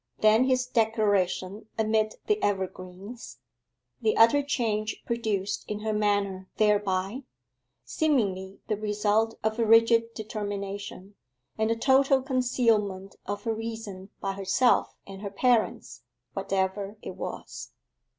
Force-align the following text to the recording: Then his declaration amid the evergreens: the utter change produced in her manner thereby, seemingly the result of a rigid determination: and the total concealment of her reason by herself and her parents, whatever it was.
Then 0.21 0.45
his 0.45 0.65
declaration 0.65 1.67
amid 1.77 2.15
the 2.25 2.41
evergreens: 2.41 3.37
the 4.01 4.17
utter 4.17 4.41
change 4.41 5.03
produced 5.05 5.63
in 5.67 5.81
her 5.81 5.93
manner 5.93 6.49
thereby, 6.57 7.21
seemingly 7.85 8.57
the 8.67 8.77
result 8.77 9.35
of 9.43 9.59
a 9.59 9.63
rigid 9.63 10.15
determination: 10.15 11.13
and 11.55 11.69
the 11.69 11.75
total 11.75 12.23
concealment 12.23 13.15
of 13.27 13.43
her 13.43 13.53
reason 13.53 14.09
by 14.19 14.33
herself 14.33 14.95
and 15.05 15.21
her 15.21 15.29
parents, 15.29 16.01
whatever 16.33 16.97
it 17.03 17.11
was. 17.15 17.69